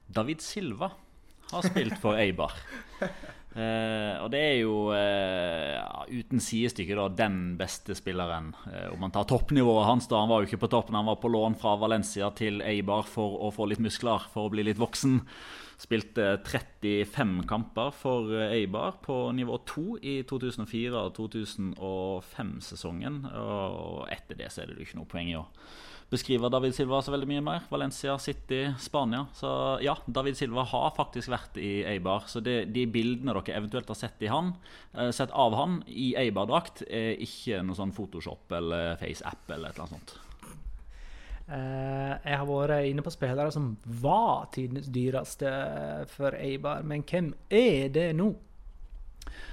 David 0.09 0.41
Silva 0.41 0.95
har 1.53 1.67
spilt 1.67 1.99
for 2.03 2.21
Eibar. 2.21 2.55
Uh, 3.51 4.15
og 4.23 4.29
det 4.31 4.41
er 4.41 4.61
jo 4.61 4.75
uh, 4.95 6.05
uten 6.07 6.39
sidestykke 6.39 6.95
da, 6.95 7.09
den 7.19 7.57
beste 7.59 7.97
spilleren. 7.99 8.53
Uh, 8.69 8.93
om 8.93 9.01
man 9.03 9.15
tar 9.15 9.27
toppnivået 9.27 9.89
hans, 9.89 10.07
da 10.11 10.21
han 10.23 10.31
var 10.31 10.45
jo 10.45 10.51
ikke 10.51 10.61
på 10.63 10.71
toppen, 10.71 10.95
han 10.95 11.09
var 11.11 11.19
på 11.19 11.33
lån 11.33 11.59
fra 11.59 11.75
Valencia 11.81 12.31
til 12.39 12.63
Eibar 12.63 13.09
for 13.11 13.41
å 13.43 13.51
få 13.55 13.67
litt 13.71 13.83
muskler, 13.83 14.29
for 14.31 14.47
å 14.47 14.55
bli 14.55 14.69
litt 14.69 14.79
voksen. 14.79 15.19
Spilte 15.81 16.37
35 16.47 17.41
kamper 17.51 17.91
for 17.97 18.31
Eibar 18.53 19.01
på 19.03 19.19
nivå 19.35 19.59
2 19.67 19.87
i 19.99 20.17
2004- 20.31 21.01
og 21.01 21.15
2005-sesongen. 21.19 23.25
Og 23.35 24.05
etter 24.13 24.39
det 24.39 24.53
så 24.53 24.63
er 24.63 24.71
det 24.71 24.79
jo 24.79 24.87
ikke 24.87 25.01
noe 25.01 25.11
poeng 25.11 25.33
i 25.33 25.39
å 25.41 25.49
beskrive 26.11 26.51
David 26.51 26.75
Silva 26.75 27.01
så 27.03 27.15
veldig 27.15 27.29
mye 27.31 27.43
mer. 27.45 27.67
Valencia, 27.71 28.17
City, 28.19 28.65
Spania. 28.83 29.25
Så 29.37 29.51
ja, 29.85 29.95
David 30.07 30.39
Silva 30.39 30.65
har 30.69 30.91
faktisk 30.97 31.31
vært 31.33 31.61
i 31.63 31.81
Eibar. 31.89 32.27
Så 32.31 32.43
det, 32.45 32.65
de 32.75 32.87
bildene 32.91 33.35
dere 33.37 33.61
eventuelt 33.61 33.91
har 33.91 33.99
sett, 33.99 34.23
han, 34.31 34.55
eh, 34.95 35.13
sett 35.15 35.31
av 35.31 35.55
han 35.59 35.81
i 35.87 36.13
Eibar-drakt, 36.19 36.83
er 36.89 37.15
ikke 37.23 37.63
noe 37.63 37.79
sånn 37.79 37.95
Photoshop 37.95 38.53
eller 38.59 38.99
FaceApp 39.01 39.55
eller 39.55 39.71
et 39.71 39.79
eller 39.79 39.87
annet 39.87 39.99
sånt. 39.99 40.19
Eh, 41.51 42.13
jeg 42.31 42.39
har 42.39 42.47
vært 42.47 42.87
inne 42.87 43.03
på 43.03 43.11
spillere 43.11 43.51
som 43.55 43.73
var 44.03 44.51
tidenes 44.55 44.87
dyreste 44.93 45.51
for 46.13 46.37
Eibar, 46.39 46.85
men 46.87 47.03
hvem 47.03 47.33
er 47.51 47.91
det 47.95 48.11
nå? 48.19 48.31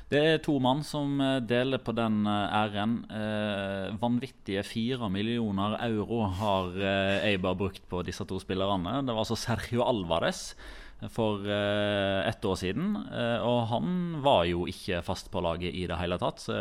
Det 0.08 0.20
er 0.24 0.42
to 0.44 0.56
mann 0.64 0.84
som 0.88 1.20
eh, 1.20 1.40
deler 1.44 1.82
på 1.84 1.96
den 1.98 2.22
eh, 2.30 2.58
æren. 2.62 2.98
Eh, 3.12 3.96
vanvittige 4.00 4.64
fire 4.64 5.10
millioner 5.12 5.76
euro 5.90 6.24
har 6.40 6.76
eh, 6.80 7.30
Eibar 7.34 7.58
brukt 7.60 7.84
på 7.92 8.04
disse 8.08 8.26
to 8.28 8.40
spillerne. 8.40 9.02
Det 9.04 9.14
var 9.14 9.26
altså 9.26 9.40
Sergio 9.40 9.84
Alvarez 9.84 10.54
for 11.14 11.44
eh, 11.46 12.28
ett 12.30 12.46
år 12.46 12.56
siden. 12.58 12.96
Eh, 13.12 13.44
og 13.46 13.68
han 13.74 14.18
var 14.24 14.46
jo 14.50 14.66
ikke 14.70 15.04
fast 15.06 15.30
på 15.34 15.44
laget 15.44 15.76
i 15.76 15.86
det 15.90 16.00
hele 16.00 16.18
tatt. 16.22 16.42
Så 16.42 16.58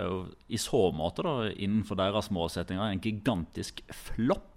i 0.49 0.61
så 0.61 0.89
måte, 0.95 1.25
da, 1.25 1.49
innenfor 1.55 1.99
deres 2.03 2.33
målsettinger, 2.35 2.91
en 2.91 3.03
gigantisk 3.03 3.83
flopp. 3.95 4.56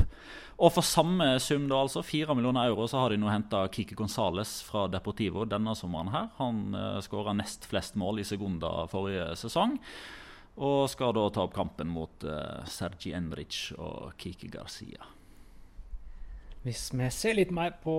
Og 0.60 0.74
for 0.76 0.84
samme 0.84 1.38
sum, 1.40 1.70
da 1.72 1.78
altså, 1.86 2.02
4 2.04 2.36
millioner 2.36 2.68
euro, 2.68 2.88
så 2.88 3.00
har 3.00 3.14
de 3.14 3.20
nå 3.22 3.30
henta 3.32 3.62
Kiki 3.72 3.96
Gonzales 3.96 4.58
fra 4.68 4.90
Deportivo 4.92 5.46
denne 5.48 5.76
sommeren. 5.76 6.12
her. 6.12 6.28
Han 6.36 6.76
uh, 6.76 7.00
skåra 7.04 7.32
nest 7.34 7.68
flest 7.70 7.96
mål 7.96 8.20
i 8.20 8.26
Segunda 8.28 8.84
forrige 8.92 9.30
sesong. 9.40 9.78
Og 10.60 10.90
skal 10.92 11.16
da 11.16 11.30
ta 11.32 11.46
opp 11.48 11.56
kampen 11.56 11.88
mot 11.88 12.28
uh, 12.28 12.60
Sergi 12.68 13.14
Enrich 13.16 13.72
og 13.78 14.12
Kiki 14.20 14.52
Garcia. 14.52 15.08
Hvis 16.66 16.90
vi 16.92 17.08
ser 17.16 17.38
litt 17.38 17.54
mer 17.56 17.78
på 17.80 17.96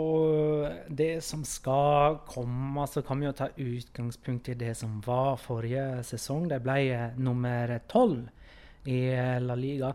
det 0.93 1.23
som 1.25 1.47
skal 1.49 2.19
komme, 2.29 2.85
så 2.85 3.01
kan 3.01 3.23
vi 3.23 3.25
jo 3.25 3.33
ta 3.39 3.49
utgangspunkt 3.57 4.51
i 4.53 4.59
det 4.61 4.75
som 4.77 4.99
var 5.07 5.41
forrige 5.41 6.03
sesong. 6.05 6.45
Det 6.51 6.61
ble 6.61 6.77
eh, 6.93 7.17
nummer 7.17 7.73
tolv 7.89 8.29
i 8.85 9.01
La 9.41 9.57
Liga. 9.57 9.95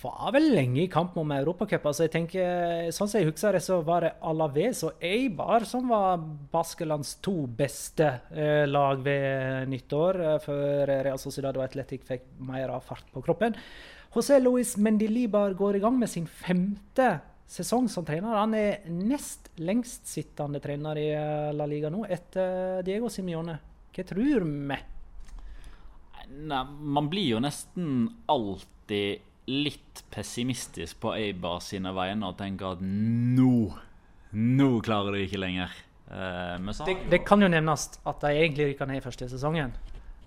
Var 0.00 0.32
vel 0.32 0.46
lenge 0.54 0.82
i 0.82 0.90
kamp 0.92 1.16
om 1.20 1.32
Europacup. 1.34 1.84
Altså 1.90 2.06
jeg 2.06 2.12
tenker, 2.14 2.88
sånn 2.94 3.08
som 3.10 3.20
jeg 3.20 3.28
husker 3.28 3.56
det, 3.56 3.62
så 3.64 3.80
var 3.84 4.06
det 4.06 4.12
Alaves 4.24 4.82
og 4.88 5.02
Eibar 5.04 5.66
som 5.68 5.90
var 5.92 6.20
Baskelands 6.52 7.14
to 7.24 7.34
beste 7.44 8.08
eh, 8.32 8.64
lag 8.68 9.02
ved 9.04 9.68
nyttår, 9.72 10.20
eh, 10.24 10.38
før 10.44 10.94
Real 11.04 11.20
Sociedad 11.20 11.56
og 11.56 11.66
Atletic 11.66 12.06
fikk 12.08 12.28
mer 12.48 12.72
av 12.72 12.86
fart 12.88 13.08
på 13.12 13.24
kroppen. 13.24 13.56
José 14.14 14.40
Luis 14.40 14.76
Mendilibar 14.80 15.52
går 15.58 15.78
i 15.78 15.82
gang 15.84 15.98
med 16.00 16.10
sin 16.12 16.26
femte 16.26 17.12
sesong 17.50 17.88
som 17.92 18.06
trener. 18.06 18.40
Han 18.40 18.56
er 18.56 18.86
nest 18.88 19.52
lengstsittende 19.60 20.62
trener 20.64 21.02
i 21.02 21.10
eh, 21.12 21.50
La 21.56 21.68
Liga 21.68 21.92
nå, 21.92 22.06
etter 22.08 22.80
Diego 22.86 23.12
Simione. 23.12 23.60
Hva 23.90 24.06
tror 24.06 24.48
vi? 24.48 24.80
nei, 26.30 26.64
man 26.80 27.08
blir 27.10 27.34
jo 27.34 27.42
nesten 27.42 28.08
alltid 28.30 29.26
litt 29.48 30.04
pessimistisk 30.10 31.00
på 31.00 31.14
Eibar 31.16 31.62
sine 31.64 31.92
vegne 31.96 32.28
og 32.28 32.36
tenker 32.40 32.76
at 32.76 32.82
nå 32.84 33.54
Nå 34.30 34.66
klarer 34.86 35.16
de 35.16 35.24
ikke 35.24 35.40
lenger. 35.42 35.72
Eh, 36.06 36.58
men 36.62 36.74
så 36.74 36.84
Det, 36.86 36.96
det 37.10 37.24
kan 37.26 37.42
jo 37.42 37.48
nevnes 37.50 37.88
at 38.06 38.20
de 38.22 38.30
egentlig 38.30 38.68
rykka 38.68 38.86
ned 38.86 39.02
første 39.02 39.26
sesongen. 39.26 39.72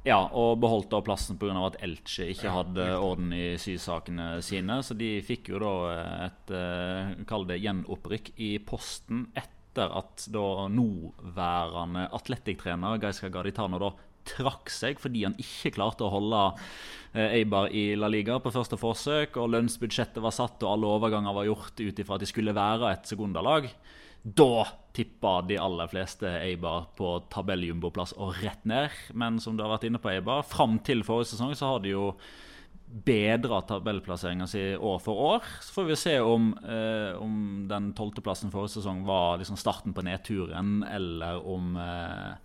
Ja, 0.04 0.18
og 0.36 0.58
beholdt 0.60 0.90
da 0.92 1.00
plassen 1.00 1.38
pga. 1.40 1.56
at 1.64 1.78
Elche 1.84 2.28
ikke 2.34 2.52
hadde 2.52 2.88
orden 2.98 3.32
i 3.32 3.56
sysakene 3.56 4.42
sine. 4.44 4.82
Så 4.84 4.98
de 5.00 5.16
fikk 5.24 5.54
jo 5.54 5.62
da 5.64 5.76
et 6.28 6.52
eh, 6.52 7.14
kall 7.30 7.48
det 7.48 7.62
gjenopprykk 7.64 8.34
i 8.44 8.58
posten 8.60 9.30
etter 9.32 9.96
at 9.96 10.28
da 10.30 10.68
nåværende 10.70 12.10
atletikktrener 12.20 13.00
Geiska 13.02 13.32
Gaditano 13.32 13.80
da 13.80 13.94
trakk 14.28 14.72
seg 14.74 15.02
fordi 15.02 15.26
han 15.28 15.38
ikke 15.42 15.74
klarte 15.78 16.06
å 16.06 16.14
holde 16.14 16.44
eh, 17.14 17.40
Eibar 17.40 17.72
i 17.74 17.92
La 18.00 18.10
Liga 18.12 18.40
på 18.44 18.54
første 18.54 18.80
forsøk, 18.80 19.40
og 19.42 19.52
lønnsbudsjettet 19.56 20.24
var 20.24 20.36
satt 20.36 20.64
og 20.64 20.76
alle 20.76 20.94
overganger 20.98 21.36
var 21.36 21.50
gjort 21.50 21.84
ut 21.84 22.00
ifra 22.04 22.18
at 22.18 22.26
de 22.26 22.32
skulle 22.32 22.56
være 22.56 22.94
et 22.94 23.12
sekundalag. 23.12 23.70
Da 24.24 24.64
tippa 24.96 25.42
de 25.50 25.58
aller 25.60 25.90
fleste 25.92 26.30
Eibar 26.40 26.88
på 26.96 27.18
tabelljumboplass 27.34 28.16
og 28.22 28.38
rett 28.44 28.64
ned. 28.70 28.94
Men 29.18 29.42
som 29.44 29.58
du 29.58 29.66
har 29.66 29.74
vært 29.74 29.90
inne 29.90 30.00
på, 30.00 30.14
Eibar, 30.14 30.46
fram 30.48 30.78
til 30.86 31.04
forrige 31.04 31.34
sesong 31.34 31.56
så 31.58 31.74
har 31.74 31.84
de 31.84 31.96
jo 31.96 32.12
bedra 32.94 33.64
tabellplasseringa 33.66 34.46
si 34.48 34.62
år 34.76 35.00
for 35.02 35.24
år. 35.34 35.48
Så 35.66 35.74
får 35.74 35.90
vi 35.90 35.98
se 35.98 36.14
om, 36.22 36.52
eh, 36.62 37.18
om 37.18 37.66
den 37.68 37.92
tolvteplassen 37.98 38.54
forrige 38.54 38.78
sesong 38.78 39.04
var 39.06 39.40
liksom 39.42 39.58
starten 39.58 39.94
på 39.94 40.06
nedturen, 40.06 40.84
eller 40.84 41.42
om 41.42 41.76
eh, 41.76 42.36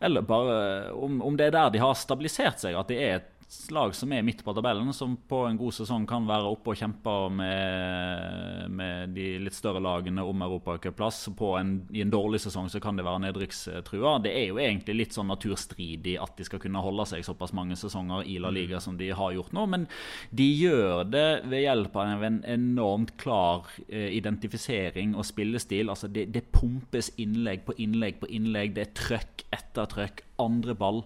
Eller 0.00 0.24
bare 0.26 0.92
om, 0.92 1.22
om 1.24 1.36
det 1.38 1.48
er 1.48 1.56
der 1.56 1.72
de 1.74 1.82
har 1.82 1.96
stabilisert 1.98 2.60
seg. 2.62 2.76
At 2.76 2.90
det 2.92 3.00
er 3.00 3.18
et 3.20 3.32
lag 3.70 3.92
som 3.94 4.10
er 4.10 4.24
midt 4.26 4.40
på 4.42 4.52
tabellen, 4.56 4.88
som 4.94 5.12
på 5.28 5.44
en 5.46 5.58
god 5.58 5.74
sesong 5.74 6.06
kan 6.08 6.24
være 6.26 6.48
oppe 6.50 6.72
og 6.72 6.78
kjempe 6.80 7.12
med, 7.30 8.72
med 8.74 9.12
de 9.14 9.26
litt 9.44 9.54
større 9.54 9.78
lagene 9.82 10.24
om 10.26 10.42
europacupplass. 10.42 11.20
I 11.30 12.02
en 12.02 12.10
dårlig 12.12 12.40
sesong 12.42 12.66
så 12.72 12.80
kan 12.82 12.98
det 12.98 13.04
være 13.06 13.22
nedrykkstrua. 13.28 14.16
Det 14.24 14.32
er 14.34 14.48
jo 14.50 14.58
egentlig 14.62 14.96
litt 14.98 15.14
sånn 15.14 15.30
naturstridig 15.30 16.16
at 16.22 16.34
de 16.38 16.46
skal 16.48 16.62
kunne 16.62 16.82
holde 16.82 17.06
seg 17.06 17.22
såpass 17.26 17.54
mange 17.54 17.78
sesonger 17.78 18.26
i 18.26 18.40
La 18.42 18.50
Liga 18.50 18.80
som 18.82 18.98
de 18.98 19.12
har 19.14 19.36
gjort 19.36 19.54
nå, 19.54 19.68
men 19.70 19.86
de 20.34 20.48
gjør 20.50 21.06
det 21.06 21.28
ved 21.46 21.64
hjelp 21.68 22.00
av 22.02 22.26
en 22.26 22.42
enormt 22.50 23.14
klar 23.22 23.70
eh, 23.86 24.10
identifisering 24.18 25.14
og 25.14 25.26
spillestil. 25.28 25.94
Altså 25.94 26.10
det, 26.10 26.26
det 26.34 26.48
pumpes 26.50 27.12
innlegg 27.22 27.62
på 27.68 27.78
innlegg 27.78 28.18
på 28.22 28.30
innlegg. 28.34 28.74
Det 28.74 28.88
er 28.88 28.92
trøkk 29.04 29.46
etter 29.54 29.94
trøkk. 29.94 30.26
Andre 30.42 30.74
ball. 30.74 31.02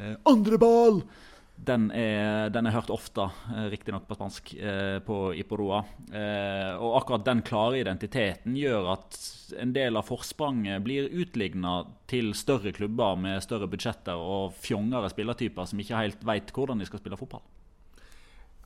Eh, 0.00 0.16
andre 0.32 0.58
ball! 0.58 1.00
Den 1.54 1.86
er, 1.94 2.50
den 2.50 2.66
er 2.66 2.74
hørt 2.74 2.90
ofte, 2.92 3.28
eh, 3.54 3.68
riktignok 3.72 4.08
på 4.08 4.16
spansk, 4.18 4.54
eh, 4.58 4.98
på 5.06 5.18
Iporoa. 5.38 5.84
Eh, 6.10 6.74
og 6.76 6.98
akkurat 6.98 7.24
den 7.24 7.42
klare 7.46 7.78
identiteten 7.78 8.56
gjør 8.58 8.90
at 8.96 9.18
en 9.62 9.72
del 9.72 9.96
av 9.96 10.08
forspranget 10.08 10.82
blir 10.84 11.08
utligna 11.08 11.86
til 12.10 12.34
større 12.34 12.74
klubber 12.74 13.16
med 13.16 13.42
større 13.46 13.70
budsjetter 13.70 14.18
og 14.18 14.56
fjongere 14.60 15.12
spillertyper 15.14 15.70
som 15.70 15.80
ikke 15.80 16.02
helt 16.02 16.26
veit 16.26 16.52
hvordan 16.52 16.82
de 16.82 16.90
skal 16.90 17.00
spille 17.00 17.20
fotball. 17.22 17.44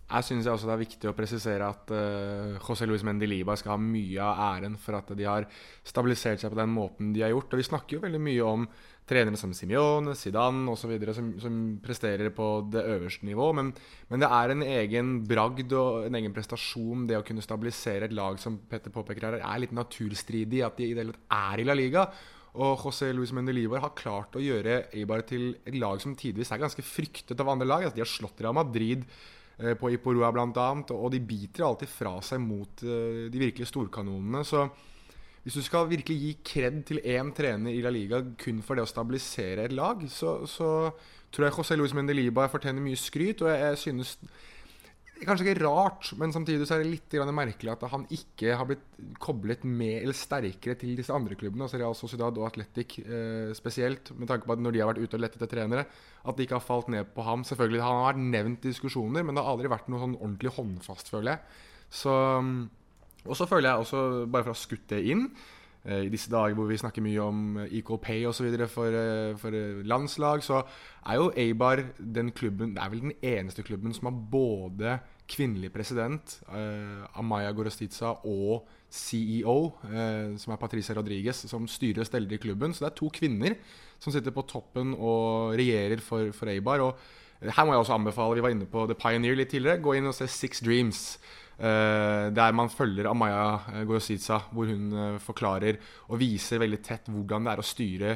Jeg 0.08 0.24
syns 0.24 0.46
også 0.48 0.70
det 0.70 0.72
er 0.72 0.80
viktig 0.80 1.08
å 1.10 1.16
presisere 1.16 1.66
at 1.68 1.90
uh, 1.92 2.54
José 2.62 2.86
Luis 2.88 3.02
Mendeliba 3.04 3.52
skal 3.60 3.74
ha 3.74 3.80
mye 3.82 4.24
av 4.24 4.38
æren 4.54 4.78
for 4.80 4.96
at 4.96 5.10
de 5.12 5.26
har 5.28 5.44
stabilisert 5.84 6.40
seg 6.40 6.54
på 6.54 6.56
den 6.56 6.72
måten 6.72 7.10
de 7.12 7.26
har 7.26 7.34
gjort. 7.34 7.52
Og 7.52 7.60
vi 7.60 7.66
snakker 7.66 7.98
jo 7.98 8.04
veldig 8.06 8.22
mye 8.24 8.46
om 8.46 8.64
trenere 9.08 9.36
som 9.40 9.52
Simione, 9.56 10.14
Zidane 10.16 10.72
osv. 10.72 10.94
Som, 11.12 11.28
som 11.44 11.60
presterer 11.84 12.32
på 12.32 12.48
det 12.72 12.86
øverste 12.88 13.28
nivå. 13.28 13.50
Men, 13.60 13.74
men, 14.08 14.24
det 14.24 14.32
er 14.38 14.54
en 14.54 14.64
egen 14.64 15.12
bragd 15.28 15.76
og 15.76 16.08
en 16.08 16.18
egen 16.22 16.32
prestasjon 16.36 17.04
det 17.08 17.20
å 17.20 17.26
kunne 17.28 17.44
stabilisere 17.44 18.08
et 18.08 18.16
lag 18.16 18.40
som 18.40 18.56
Petter 18.68 18.94
påpeker 18.94 19.28
her, 19.28 19.40
er 19.44 19.62
litt 19.64 19.76
naturstridig 19.76 20.64
at 20.64 20.80
de 20.80 20.88
i 20.88 20.96
det 20.96 21.04
hele 21.04 21.16
tatt 21.18 21.40
er 21.52 21.60
i 21.60 21.68
La 21.68 21.76
Liga. 21.76 22.08
Og 22.58 22.80
José 22.80 23.12
Luis 23.12 23.36
Mendelibar 23.36 23.84
har 23.84 23.96
klart 23.96 24.40
å 24.40 24.42
gjøre 24.42 24.86
Eibar 24.96 25.20
til 25.28 25.50
et 25.68 25.76
lag 25.76 26.00
som 26.00 26.16
tidvis 26.16 26.48
er 26.54 26.64
ganske 26.64 26.84
fryktet 26.96 27.44
av 27.44 27.52
andre 27.52 27.68
lag. 27.68 27.84
Altså, 27.84 28.00
de 28.00 28.08
har 28.08 28.16
slått 28.16 28.40
Real 28.40 28.56
Madrid 28.56 29.04
på 29.58 29.90
Iporua 29.90 30.30
bl.a., 30.34 30.68
og 30.94 31.08
de 31.10 31.20
biter 31.24 31.66
alltid 31.66 31.90
fra 31.90 32.18
seg 32.22 32.42
mot 32.42 32.84
eh, 32.86 33.26
de 33.32 33.40
virkelige 33.42 33.70
storkanonene. 33.72 34.44
Så 34.46 34.68
hvis 35.42 35.56
du 35.58 35.64
skal 35.64 35.88
virkelig 35.90 36.18
gi 36.20 36.32
kred 36.44 36.82
til 36.86 37.00
én 37.02 37.32
trener 37.34 37.74
i 37.74 37.82
La 37.82 37.90
Liga 37.94 38.20
kun 38.38 38.60
for 38.62 38.78
det 38.78 38.84
å 38.86 38.90
stabilisere 38.90 39.64
et 39.66 39.74
lag, 39.74 40.02
så, 40.12 40.40
så 40.46 40.90
tror 41.32 41.48
jeg 41.48 41.56
José 41.56 41.78
Luis 41.78 41.94
Mendeliba 41.96 42.46
fortjener 42.52 42.84
mye 42.84 42.98
skryt. 43.00 43.42
Og 43.42 43.50
jeg, 43.50 43.64
jeg 43.64 43.82
synes 43.86 44.14
Kanskje 45.26 45.48
ikke 45.48 45.64
rart, 45.64 46.12
men 46.20 46.30
samtidig 46.34 46.66
så 46.68 46.76
er 46.76 46.84
det 46.84 46.92
litt 46.92 47.14
merkelig 47.34 47.72
at 47.72 47.82
han 47.90 48.04
ikke 48.14 48.54
har 48.54 48.68
blitt 48.68 48.84
koblet 49.18 49.64
med 49.66 50.04
eller 50.04 50.14
sterkere 50.14 50.76
til 50.78 50.94
disse 50.98 51.14
andre 51.14 51.34
klubbene, 51.38 51.66
altså 51.66 51.80
Real 51.80 51.96
Sociedad 51.98 52.38
og 52.38 52.46
Atletic 52.46 53.00
eh, 53.02 53.50
spesielt, 53.56 54.12
med 54.14 54.30
tanke 54.30 54.46
på 54.46 54.54
at 54.54 54.62
når 54.62 54.76
de 54.76 54.82
har 54.82 54.92
vært 54.92 55.02
ute 55.02 55.18
og 55.18 55.24
lett 55.24 55.34
etter 55.34 55.50
trenere, 55.50 55.86
at 56.22 56.38
de 56.38 56.46
ikke 56.46 56.58
har 56.60 56.64
falt 56.64 56.90
ned 56.94 57.10
på 57.16 57.26
ham. 57.26 57.42
Selvfølgelig 57.46 57.82
Han 57.82 57.98
har 57.98 58.08
vært 58.12 58.24
nevnt 58.36 58.66
i 58.66 58.72
diskusjoner, 58.72 59.26
men 59.26 59.34
det 59.34 59.42
har 59.42 59.56
aldri 59.56 59.72
vært 59.72 59.90
noe 59.90 60.04
sånn 60.04 60.18
ordentlig 60.20 60.54
håndfast, 60.54 61.10
føler 61.10 61.34
jeg. 61.34 61.62
Så, 61.98 62.14
og 63.24 63.38
så 63.38 63.48
føler 63.50 63.72
jeg 63.72 63.86
også, 63.86 64.04
bare 64.30 64.46
for 64.46 64.54
å 64.54 64.58
ha 64.58 64.66
skutt 64.66 64.90
det 64.94 65.02
inn 65.10 65.30
i 65.88 66.10
disse 66.12 66.28
dager 66.28 66.56
hvor 66.56 66.68
vi 66.68 66.76
snakker 66.80 67.04
mye 67.04 67.22
om 67.24 67.60
equal 67.70 68.00
pay 68.02 68.26
osv. 68.28 68.48
For, 68.68 68.92
eh, 68.92 69.36
for 69.40 69.54
landslag, 69.88 70.42
så 70.44 70.62
er 71.08 71.16
jo 71.16 71.30
Eibar 71.36 71.82
den 71.98 72.30
klubben 72.30 72.74
Det 72.74 72.82
er 72.82 72.90
vel 72.90 73.00
den 73.00 73.14
eneste 73.22 73.62
klubben 73.62 73.94
som 73.94 74.10
har 74.10 74.18
både 74.32 74.98
kvinnelig 75.28 75.72
president, 75.72 76.40
eh, 76.48 77.04
Amaya 77.18 77.52
Gorostica, 77.52 78.16
og 78.24 78.66
CEO, 78.90 79.72
eh, 79.92 80.36
som 80.40 80.52
er 80.52 80.60
Patricia 80.60 80.94
Rodriguez, 80.96 81.44
som 81.48 81.66
styrer 81.68 82.00
og 82.00 82.06
steller 82.06 82.32
i 82.32 82.40
klubben. 82.40 82.72
Så 82.72 82.84
det 82.84 82.92
er 82.92 82.96
to 82.96 83.10
kvinner 83.12 83.56
som 84.00 84.12
sitter 84.12 84.32
på 84.32 84.46
toppen 84.48 84.94
og 84.94 85.56
regjerer 85.58 86.00
for, 86.00 86.32
for 86.32 86.48
Eibar. 86.48 86.80
Og 86.80 86.96
her 87.42 87.64
må 87.64 87.72
jeg 87.72 87.84
også 87.84 87.98
anbefale, 87.98 88.34
vi 88.34 88.42
var 88.42 88.54
inne 88.54 88.66
på 88.66 88.86
The 88.86 88.96
Pioneer 88.98 89.36
litt 89.36 89.52
tidligere, 89.52 89.82
gå 89.82 89.98
inn 89.98 90.08
og 90.08 90.16
se 90.16 90.26
Six 90.26 90.64
Dreams. 90.64 91.18
Uh, 91.58 92.30
der 92.30 92.52
man 92.54 92.68
følger 92.70 93.08
Amaya 93.10 93.82
Goyosica, 93.82 94.36
hvor 94.54 94.68
hun 94.70 94.92
uh, 94.94 95.16
forklarer 95.18 95.80
og 96.06 96.20
viser 96.20 96.60
veldig 96.62 96.78
tett 96.86 97.08
hvordan 97.10 97.48
det 97.48 97.50
er 97.50 97.62
å 97.62 97.64
styre 97.66 98.10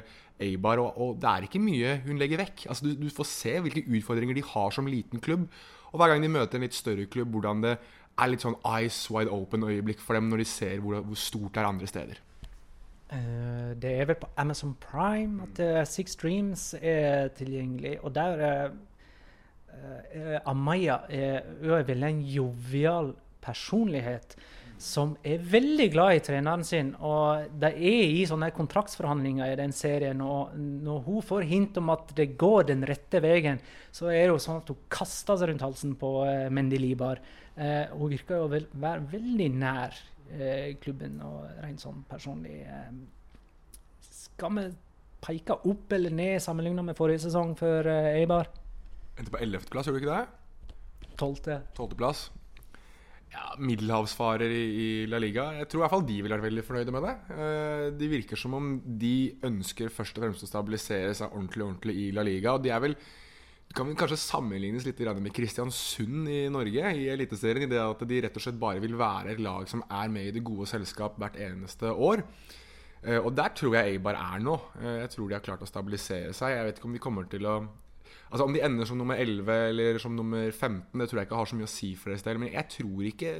Eibar. 0.47 0.79
Og, 0.79 1.01
og 1.03 1.17
det 1.19 1.27
er 1.27 1.47
ikke 1.49 1.63
mye 1.63 1.97
hun 2.05 2.21
legger 2.23 2.39
vekk. 2.39 2.69
Altså, 2.71 2.87
du, 2.87 2.93
du, 3.01 3.09
får 3.11 3.27
se 3.27 3.57
hvilke 3.65 3.83
utfordringer 3.83 4.39
de 4.39 4.45
har 4.47 4.71
som 4.77 4.87
liten 4.87 5.19
klubb. 5.25 5.49
Og 5.91 5.99
hver 5.99 6.13
gang 6.13 6.23
de 6.23 6.31
møter 6.31 6.61
en 6.61 6.67
litt 6.69 6.77
større 6.77 7.09
klubb, 7.11 7.33
hvordan 7.35 7.65
det 7.65 7.73
er 7.73 8.31
litt 8.31 8.45
sånn 8.45 8.55
eyes 8.63 9.01
wide 9.11 9.33
open-øyeblikk 9.35 9.99
for 10.05 10.15
dem 10.15 10.31
når 10.31 10.45
de 10.45 10.47
ser 10.47 10.79
hvor, 10.85 11.01
hvor 11.03 11.19
stort 11.19 11.51
det 11.57 11.65
er 11.65 11.71
andre 11.73 11.91
steder. 11.91 12.23
Uh, 13.11 13.75
det 13.83 13.97
er 13.97 14.07
vel 14.13 14.21
på 14.23 14.31
Amazon 14.39 14.77
Prime 14.87 15.49
at 15.49 15.91
Six 15.91 16.15
Dreams 16.23 16.69
er 16.79 17.35
tilgjengelig. 17.35 17.99
Og 18.07 18.15
der 18.15 18.71
Amaya 20.47 21.01
er, 21.11 21.43
er 21.67 21.87
vel 21.91 22.07
en 22.07 22.23
jovial 22.23 23.15
personlighet 23.43 24.37
som 24.83 25.13
er 25.23 25.43
veldig 25.47 25.87
glad 25.93 26.17
i 26.17 26.23
treneren 26.27 26.65
sin. 26.67 26.91
Og 27.07 27.47
de 27.63 27.71
er 27.71 28.15
i 28.17 28.25
sånne 28.29 28.51
kontraktsforhandlinger 28.55 29.53
i 29.53 29.59
den 29.61 29.75
serien. 29.77 30.21
Og 30.25 30.57
når 30.59 31.05
hun 31.07 31.27
får 31.27 31.47
hint 31.49 31.79
om 31.79 31.93
at 31.95 32.11
det 32.19 32.33
går 32.41 32.67
den 32.73 32.83
rette 32.89 33.23
veien, 33.23 33.63
så 33.95 34.11
er 34.11 34.25
det 34.25 34.33
jo 34.33 34.41
sånn 34.43 34.63
at 34.63 34.73
hun 34.73 34.83
kaster 34.93 35.39
seg 35.39 35.53
rundt 35.53 35.65
halsen 35.65 35.95
på 36.01 36.13
eh, 36.27 36.49
Mendy 36.51 36.81
Libar. 36.83 37.23
Eh, 37.55 37.93
hun 37.95 38.11
virker 38.13 38.43
jo 38.43 38.51
vel, 38.57 38.69
være 38.73 39.07
veldig 39.15 39.49
nær 39.63 39.97
eh, 40.33 40.75
klubben 40.83 41.21
og 41.29 41.47
rent 41.63 41.83
sånn 41.83 42.03
personlig. 42.11 42.63
skal 44.03 44.59
vi 44.59 44.69
peke 45.23 45.61
opp 45.71 45.93
eller 45.95 46.11
ned 46.11 46.43
sammenligna 46.43 46.83
med 46.83 46.99
forrige 46.99 47.29
sesong 47.29 47.55
for 47.59 47.87
Eibar? 47.87 48.51
Endte 49.15 49.31
på 49.31 49.39
11.-plass, 49.45 49.87
gjorde 49.87 50.01
du 50.01 50.07
ikke 50.07 50.23
det? 50.23 50.39
12. 51.21 51.61
12.-plass 51.77 52.31
ja, 52.33 52.42
middelhavsfarer 53.61 54.53
i, 54.53 54.87
La 55.11 55.19
Liga. 55.21 55.49
Jeg 55.59 55.69
tror 55.69 55.81
i 55.81 55.83
hvert 55.85 55.95
fall 55.95 56.07
de 56.09 56.21
ville 56.21 56.37
vært 56.37 56.47
veldig 56.47 56.65
fornøyde 56.67 56.95
med 56.95 57.05
det. 57.07 57.17
Uh, 57.33 57.87
de 57.99 58.09
virker 58.13 58.41
som 58.41 58.57
om 58.59 58.71
de 58.85 59.17
ønsker 59.49 59.93
først 59.93 60.17
og 60.17 60.27
fremst 60.27 60.47
å 60.47 60.49
stabilisere 60.51 61.13
seg 61.19 61.35
ordentlig 61.35 61.67
ordentlig 61.67 61.97
i 62.05 62.07
La 62.17 62.25
Liga. 62.27 62.57
Og 62.57 62.65
de 62.65 62.73
er 62.73 62.83
vel 62.85 62.97
kan 63.73 63.89
vel 63.89 63.97
kanskje 63.97 64.19
sammenlignes 64.21 64.85
litt 64.85 64.99
med 65.17 65.33
Kristiansund 65.33 66.29
i 66.29 66.43
Norge 66.53 66.91
i 66.93 67.07
Eliteserien. 67.09 67.65
I 67.65 67.71
det 67.73 67.81
at 67.81 68.03
de 68.09 68.19
rett 68.21 68.37
og 68.37 68.45
slett 68.45 68.61
bare 68.61 68.83
vil 68.85 68.99
være 69.01 69.33
et 69.33 69.41
lag 69.41 69.69
som 69.71 69.85
er 69.89 70.13
med 70.13 70.29
i 70.29 70.35
det 70.37 70.45
gode 70.45 70.69
selskap 70.69 71.17
hvert 71.17 71.39
eneste 71.41 71.89
år. 71.93 72.25
Uh, 73.03 73.19
og 73.25 73.33
der 73.35 73.55
tror 73.57 73.79
jeg 73.79 73.97
Eibar 73.97 74.19
er 74.21 74.43
nå. 74.45 74.59
Uh, 74.79 74.99
jeg 75.01 75.15
tror 75.15 75.29
de 75.29 75.39
har 75.39 75.45
klart 75.45 75.65
å 75.65 75.71
stabilisere 75.71 76.35
seg. 76.37 76.57
Jeg 76.57 76.69
vet 76.69 76.79
ikke 76.79 76.91
om 76.91 76.99
de 76.99 77.03
kommer 77.03 77.31
til 77.33 77.49
å 77.49 77.57
Altså 78.33 78.47
Om 78.49 78.55
de 78.57 78.63
ender 78.65 78.89
som 78.89 78.97
nummer 78.97 79.21
11 79.21 79.53
eller 79.53 79.99
som 80.01 80.15
nummer 80.17 80.47
15, 80.49 80.97
det 80.97 81.09
tror 81.11 81.21
jeg 81.21 81.29
ikke 81.29 81.37
har 81.43 81.51
så 81.51 81.59
mye 81.59 81.69
å 81.69 81.75
si 81.75 81.91
for 82.01 82.15
deres 82.15 82.25
del. 82.25 82.41
Men 82.41 82.55
jeg 82.55 82.65
tror 82.79 83.05
ikke, 83.11 83.35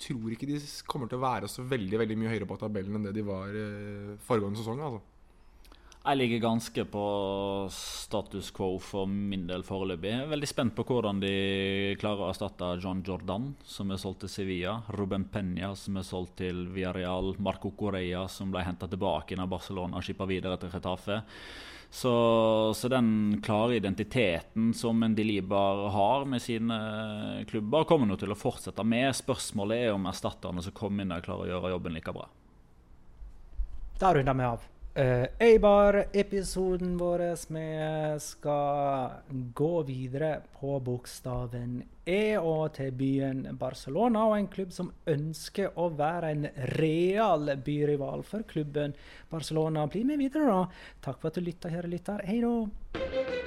tror 0.00 0.32
ikke, 0.32 0.48
de 0.48 0.62
kommer 0.88 1.10
til 1.10 1.20
å 1.20 1.26
være 1.26 1.52
så 1.52 1.66
veldig 1.68 2.00
veldig 2.00 2.16
mye 2.16 2.32
høyere 2.32 2.48
på 2.48 2.56
tabellen 2.62 2.96
enn 2.96 3.04
det 3.10 3.12
de 3.18 3.26
var 3.28 3.52
uh, 3.52 4.16
foregående 4.24 4.62
sesong. 4.62 4.80
altså 4.86 5.02
Jeg 6.00 6.20
ligger 6.22 6.44
ganske 6.46 6.86
på 6.88 7.04
status 7.76 8.48
quo 8.56 8.70
for 8.80 9.12
min 9.12 9.44
del 9.52 9.68
foreløpig. 9.68 10.16
Veldig 10.32 10.48
spent 10.48 10.78
på 10.78 10.88
hvordan 10.88 11.20
de 11.20 11.36
klarer 12.00 12.24
å 12.24 12.32
erstatte 12.32 12.72
John 12.80 13.04
Jordan, 13.04 13.50
som 13.68 13.92
er 13.92 14.00
solgt 14.00 14.24
til 14.24 14.32
Sevilla. 14.32 14.78
Ruben 14.96 15.28
Penya, 15.28 15.74
som 15.76 16.00
er 16.00 16.08
solgt 16.08 16.38
til 16.40 16.70
Villarreal. 16.72 17.34
Marco 17.36 17.76
Correa, 17.76 18.24
som 18.32 18.48
ble 18.56 18.64
henta 18.64 18.88
tilbake 18.88 19.36
av 19.36 19.52
Barcelona 19.52 20.00
og 20.00 20.08
skippa 20.08 20.24
videre 20.24 20.56
til 20.56 20.72
Retafe. 20.72 21.26
Så, 21.90 22.12
så, 22.76 22.88
den 22.92 23.40
klare 23.44 23.76
identiteten 23.76 24.74
som 24.76 25.02
en 25.02 25.14
Dilibar 25.14 25.88
har 25.88 26.24
med 26.28 26.42
sine 26.42 26.76
klubber, 27.48 27.84
kommer 27.88 28.06
nå 28.06 28.18
til 28.20 28.32
å 28.32 28.36
fortsette 28.36 28.84
med. 28.84 29.08
Spørsmålet 29.16 29.86
er 29.86 29.94
om 29.96 30.08
erstatterne 30.10 30.62
som 30.62 30.76
kommer 30.76 31.04
inn 31.04 31.14
der, 31.14 31.24
klarer 31.24 31.48
å 31.48 31.52
gjøre 31.54 31.72
jobben 31.72 31.96
like 31.96 32.12
bra. 32.12 32.28
Da 33.98 34.12
runder 34.14 34.36
vi 34.36 34.46
av. 34.46 34.66
Uh, 34.98 35.26
Eibar-episoden 35.38 36.96
vår. 36.98 37.18
Vi 37.48 38.18
skal 38.20 39.10
gå 39.54 39.82
videre 39.82 40.40
på 40.58 40.80
bokstaven 40.82 41.84
E 42.04 42.34
og 42.40 42.72
til 42.74 42.90
byen 42.98 43.44
Barcelona, 43.60 44.26
og 44.26 44.34
en 44.40 44.50
klubb 44.50 44.74
som 44.74 44.90
ønsker 45.06 45.78
å 45.78 45.92
være 45.94 46.34
en 46.34 46.46
real 46.74 47.54
byrival 47.62 48.26
for 48.26 48.42
klubben 48.42 48.96
Barcelona. 49.30 49.86
Bli 49.86 50.02
med 50.08 50.18
videre, 50.18 50.50
da. 50.50 50.94
Takk 51.06 51.22
for 51.22 51.30
at 51.30 51.38
du 51.38 51.46
lytta, 51.46 51.70
kjære 51.70 51.94
lytter. 51.94 52.26
Hei 52.26 52.40
da. 52.42 53.37